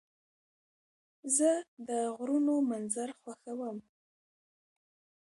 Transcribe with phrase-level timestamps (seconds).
[1.37, 1.51] زه
[1.87, 3.77] د غرونو منظر خوښوم.